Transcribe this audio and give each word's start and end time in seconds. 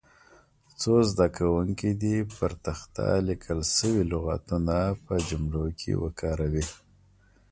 څو 0.79 0.93
زده 1.11 1.27
کوونکي 1.37 1.89
دې 2.01 2.17
پر 2.35 2.51
تخته 2.65 3.05
لیکل 3.27 3.59
شوي 3.75 4.03
لغتونه 4.11 4.77
په 5.05 5.13
جملو 5.29 5.63
کې 5.79 5.91
وکاروي. 6.03 6.65